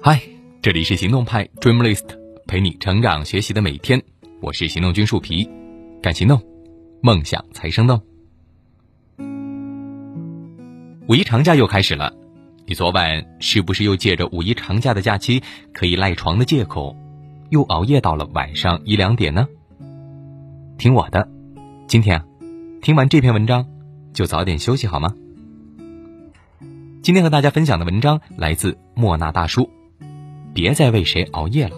[0.00, 0.20] 嗨，
[0.60, 2.04] 这里是行动派 Dreamlist，
[2.46, 4.02] 陪你成长学习的每天。
[4.40, 5.48] 我是行动君树皮，
[6.02, 6.40] 敢行动，
[7.00, 8.00] 梦想才生动。
[11.08, 12.12] 五一长假又开始了，
[12.66, 15.42] 你昨晚是不是又借着五一长假的假期
[15.72, 16.96] 可以赖床的借口，
[17.50, 19.46] 又熬夜到了晚上一两点呢？
[20.76, 21.28] 听我的，
[21.86, 22.22] 今天，
[22.82, 23.66] 听完这篇文章
[24.12, 25.14] 就早点休息好吗？
[27.04, 29.68] 今天和大家分享的文章来自莫那大叔，
[30.54, 31.76] 别再为谁熬夜了。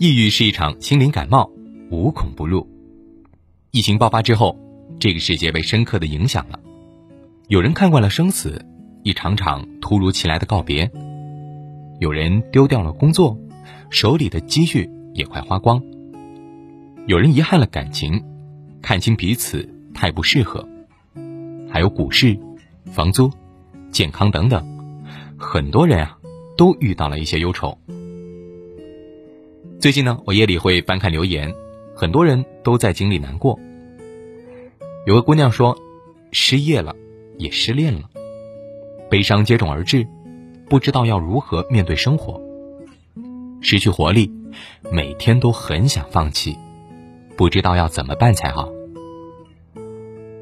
[0.00, 1.50] 抑郁是一场心灵感冒，
[1.90, 2.66] 无孔不入。
[3.70, 4.58] 疫情爆发之后，
[4.98, 6.58] 这个世界被深刻的影响了。
[7.48, 8.64] 有人看惯了生死，
[9.02, 10.88] 一场场突如其来的告别；
[12.00, 13.38] 有人丢掉了工作，
[13.90, 15.78] 手里的积蓄也快花光；
[17.06, 18.24] 有人遗憾了感情，
[18.80, 20.66] 看清彼此太不适合；
[21.70, 22.38] 还有股市。
[22.90, 23.30] 房租、
[23.90, 24.64] 健康等等，
[25.38, 26.18] 很多人啊
[26.56, 27.76] 都遇到了一些忧愁。
[29.80, 31.52] 最近呢，我夜里会翻看留言，
[31.94, 33.58] 很多人都在经历难过。
[35.06, 35.76] 有个姑娘说，
[36.32, 36.94] 失业了，
[37.36, 38.08] 也失恋了，
[39.10, 40.06] 悲伤接踵而至，
[40.68, 42.40] 不知道要如何面对生活，
[43.60, 44.30] 失去活力，
[44.90, 46.56] 每天都很想放弃，
[47.36, 48.70] 不知道要怎么办才好。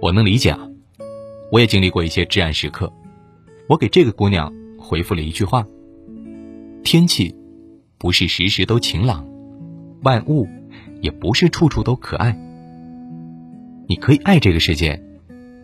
[0.00, 0.69] 我能理解啊。
[1.52, 2.92] 我也经历过一些至暗时刻，
[3.68, 5.66] 我给这个姑娘回复了一句话：
[6.84, 7.34] 天气
[7.98, 9.26] 不是时时都晴朗，
[10.02, 10.46] 万物
[11.00, 12.38] 也不是处处都可爱。
[13.88, 15.02] 你可以爱这个世界，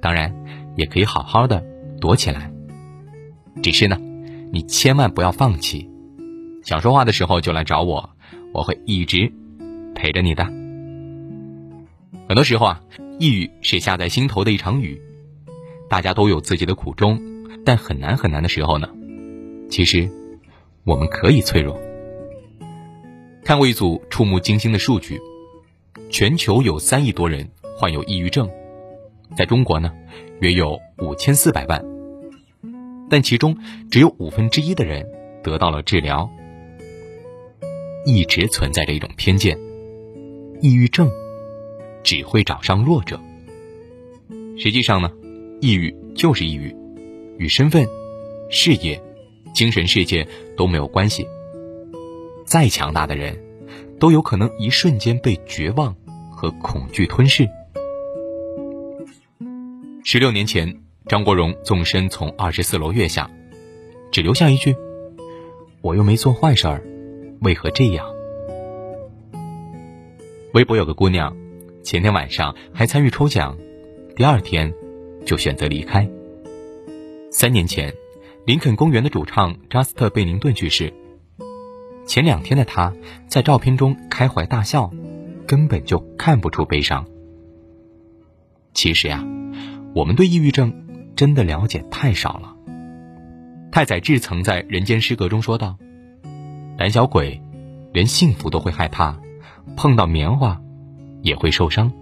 [0.02, 0.34] 当然
[0.76, 1.64] 也可以好好的
[2.00, 2.50] 躲起来。
[3.62, 3.96] 只是呢，
[4.52, 5.88] 你千万不要放弃。
[6.64, 8.10] 想说话的时候就来找我，
[8.52, 9.32] 我会一直
[9.94, 10.44] 陪着你的。
[12.28, 12.80] 很多时候啊，
[13.20, 15.00] 抑郁是下在心头的一场雨。
[15.88, 17.20] 大家都有自己的苦衷，
[17.64, 18.88] 但很难很难的时候呢，
[19.70, 20.10] 其实
[20.84, 21.80] 我们可以脆弱。
[23.44, 25.20] 看过一组触目惊心的数据，
[26.10, 27.48] 全球有三亿多人
[27.78, 28.50] 患有抑郁症，
[29.36, 29.92] 在中国呢，
[30.40, 31.84] 约有五千四百万，
[33.08, 33.56] 但其中
[33.88, 35.08] 只有五分之一的人
[35.44, 36.28] 得到了治疗。
[38.04, 39.58] 一直存在着一种偏见，
[40.60, 41.10] 抑郁症
[42.02, 43.20] 只会找上弱者。
[44.58, 45.10] 实际上呢？
[45.60, 46.74] 抑郁就是抑郁，
[47.38, 47.86] 与身份、
[48.50, 49.02] 事业、
[49.54, 51.26] 精神世界都没有关系。
[52.44, 53.36] 再强大的人，
[53.98, 55.96] 都有可能一瞬间被绝望
[56.30, 57.48] 和恐惧吞噬。
[60.04, 63.30] 十六年前，张国荣纵身从二十四楼跃下，
[64.12, 64.76] 只留下一句
[65.82, 66.84] ：“我又没做坏事儿，
[67.40, 68.06] 为何这样？”
[70.54, 71.36] 微博有个姑娘，
[71.82, 73.56] 前天晚上还参与抽奖，
[74.14, 74.72] 第二天。
[75.26, 76.08] 就选择离开。
[77.30, 77.92] 三年前，
[78.46, 80.94] 林肯公园的主唱扎斯特·贝宁顿去世。
[82.06, 82.94] 前两天的他
[83.28, 84.90] 在照片中开怀大笑，
[85.46, 87.04] 根本就看不出悲伤。
[88.72, 89.22] 其实呀，
[89.94, 90.72] 我们对抑郁症
[91.16, 92.54] 真的了解太少了。
[93.72, 95.76] 太宰治曾在《人间失格》中说道
[96.78, 97.42] ：“胆小鬼，
[97.92, 99.18] 连幸福都会害怕，
[99.76, 100.60] 碰到棉花
[101.22, 101.92] 也会受伤。”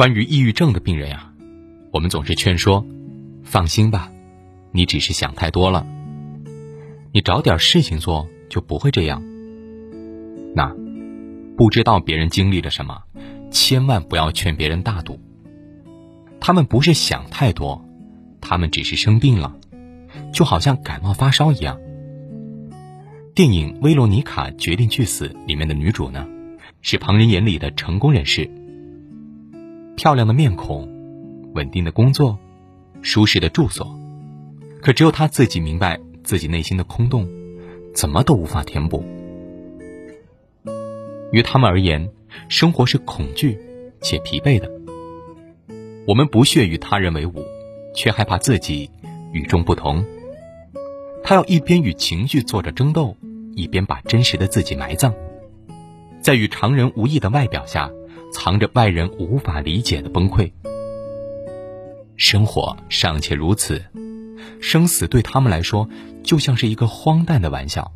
[0.00, 1.30] 关于抑郁症的病人呀，
[1.92, 2.86] 我们总是劝说：
[3.44, 4.10] 放心吧，
[4.72, 5.86] 你只是想太多了。
[7.12, 9.22] 你找点事情做就不会这样。
[10.54, 10.74] 那
[11.54, 13.02] 不知道别人经历了什么，
[13.50, 15.20] 千万不要劝别人大度。
[16.40, 17.86] 他们不是想太多，
[18.40, 19.54] 他们只是生病了，
[20.32, 21.78] 就好像感冒发烧一样。
[23.34, 26.26] 电影《威罗妮卡决定去死》里面的女主呢，
[26.80, 28.50] 是旁人眼里的成功人士。
[30.00, 30.88] 漂亮的面孔，
[31.52, 32.38] 稳定的工作，
[33.02, 33.86] 舒适的住所，
[34.80, 37.28] 可只有他自己明白自己内心的空洞，
[37.92, 39.04] 怎么都无法填补。
[41.32, 42.08] 于他们而言，
[42.48, 43.58] 生活是恐惧
[44.00, 44.70] 且疲惫的。
[46.06, 47.44] 我们不屑与他人为伍，
[47.94, 48.88] 却害怕自己
[49.34, 50.02] 与众不同。
[51.22, 53.18] 他要一边与情绪做着争斗，
[53.54, 55.12] 一边把真实的自己埋葬，
[56.22, 57.90] 在与常人无异的外表下。
[58.32, 60.52] 藏着外人无法理解的崩溃。
[62.16, 63.82] 生活尚且如此，
[64.60, 65.88] 生死对他们来说
[66.22, 67.92] 就像是一个荒诞的玩笑。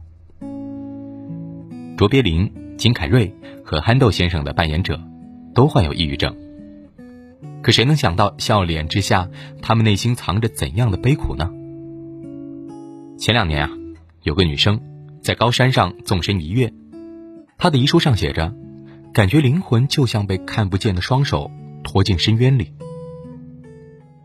[1.97, 3.35] 卓别林、金凯瑞
[3.65, 5.01] 和憨豆先生的扮演者
[5.55, 6.35] 都患有抑郁症，
[7.63, 9.29] 可谁能想到笑脸之下，
[9.63, 11.51] 他们内心藏着怎样的悲苦呢？
[13.19, 13.71] 前两年啊，
[14.23, 14.81] 有个女生
[15.23, 16.73] 在高山上纵身一跃，
[17.59, 18.53] 她的遗书上写着。
[19.15, 21.49] 感觉灵魂就像被看不见的双手
[21.85, 22.73] 拖进深渊里。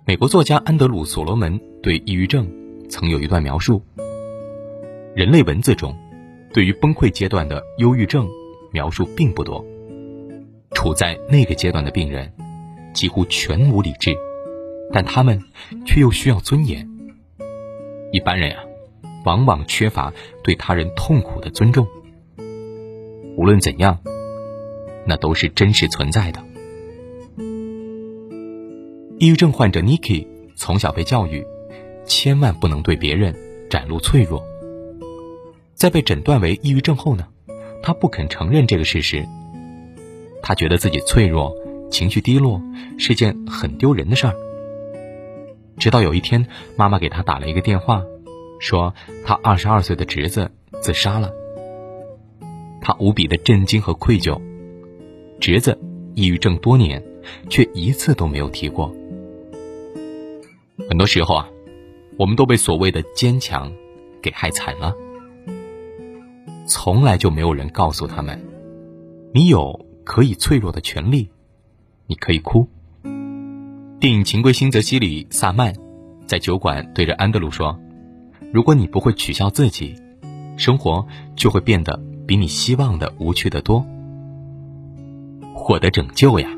[0.04, 2.50] 美国作家安德鲁·所罗门对抑郁症
[2.90, 3.84] 曾有一段描述：
[5.16, 5.96] 人类文字中，
[6.52, 8.28] 对于崩溃阶段的忧郁症
[8.72, 9.64] 描述并不多。
[10.72, 12.34] 处在那个阶段的病人，
[12.92, 14.16] 几乎全无理智，
[14.92, 15.40] 但他们
[15.86, 16.90] 却又需要尊严。
[18.12, 18.64] 一般人啊，
[19.24, 20.12] 往往缺乏
[20.44, 21.88] 对他人痛苦的尊重。
[23.38, 24.00] 无论怎样，
[25.10, 26.40] 那都是真实存在的。
[29.18, 31.44] 抑郁症患者 Niki 从小被教育，
[32.06, 33.36] 千万不能对别人
[33.72, 34.46] 展露脆弱。
[35.74, 37.28] 在被诊断为抑郁症后呢，
[37.82, 39.26] 他不肯承认这个事实。
[40.44, 41.56] 他觉得自己脆弱、
[41.90, 42.62] 情绪低落
[43.00, 44.36] 是件很丢人的事儿。
[45.80, 46.46] 直到有一天，
[46.78, 48.04] 妈妈给他打了一个电话，
[48.60, 48.94] 说
[49.26, 50.52] 他二十二岁的侄子
[50.82, 51.32] 自杀了。
[52.80, 54.40] 他无比的震惊和愧疚。
[55.40, 55.80] 侄子
[56.16, 57.02] 抑郁症多年，
[57.50, 58.94] 却一次都没有提过。
[60.90, 61.50] 很多时候啊，
[62.18, 63.72] 我们都被所谓的坚强
[64.22, 64.94] 给害惨了。
[66.68, 68.40] 从来就没有人告诉他们，
[69.34, 71.30] 你有可以脆弱的权利，
[72.06, 72.68] 你可以哭。
[74.00, 75.74] 电影《情归新泽西》里，萨曼
[76.28, 77.80] 在酒馆对着安德鲁说
[78.54, 79.96] ：“如果你不会取笑自己，
[80.58, 83.86] 生活就会变得比你希望的无趣的多。
[85.70, 86.50] 获得拯救呀，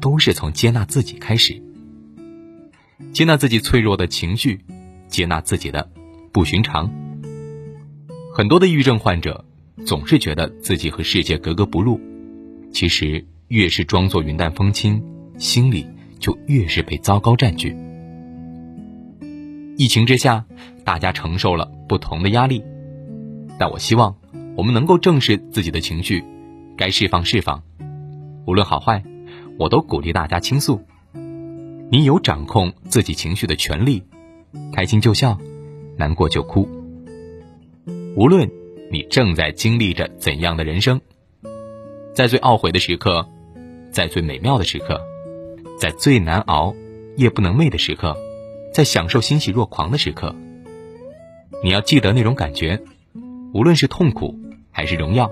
[0.00, 1.60] 都是从接纳自己开始。”
[3.12, 4.60] 接纳自己脆弱的情绪，
[5.08, 5.90] 接纳自己的
[6.30, 6.88] 不寻常。
[8.32, 9.44] 很多的抑郁症患者
[9.84, 12.00] 总是觉得自己和世界格格不入，
[12.70, 15.02] 其实越是装作云淡风轻，
[15.36, 15.84] 心里
[16.20, 17.76] 就越是被糟糕占据。
[19.76, 20.44] 疫情之下，
[20.84, 22.62] 大家承受了不同的压力，
[23.58, 24.14] 但我希望
[24.56, 26.22] 我们能够正视自己的情绪，
[26.76, 27.64] 该释放释放，
[28.46, 29.02] 无论好坏，
[29.58, 30.80] 我都鼓励大家倾诉。
[31.90, 34.02] 你有掌控自己情绪的权利，
[34.72, 35.38] 开心就笑，
[35.96, 36.68] 难过就哭。
[38.16, 38.50] 无论
[38.90, 41.00] 你正在经历着怎样的人生，
[42.14, 43.28] 在最懊悔的时刻，
[43.90, 45.00] 在最美妙的时刻，
[45.78, 46.74] 在最难熬、
[47.16, 48.16] 夜不能寐的时刻，
[48.72, 50.34] 在享受欣喜若狂的时刻，
[51.62, 52.82] 你要记得那种感觉，
[53.52, 54.38] 无论是痛苦
[54.70, 55.30] 还是荣耀。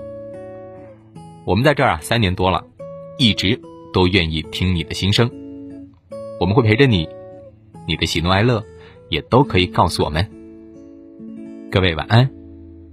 [1.43, 2.65] 我们在这儿啊，三年多了，
[3.17, 3.59] 一直
[3.93, 5.29] 都愿意听你的心声。
[6.39, 7.07] 我们会陪着你，
[7.87, 8.63] 你的喜怒哀乐
[9.09, 10.29] 也都可以告诉我们。
[11.69, 12.29] 各位晚安，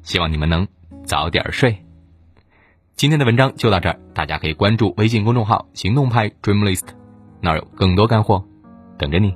[0.02, 0.68] 希望你们能
[1.04, 1.78] 早点睡。
[2.94, 6.88] 今天的文章就到这儿，大家可以关注微信公众号“行动派 Dreamlist”，
[7.40, 8.44] 那儿有更多干货
[8.98, 9.34] 等着你。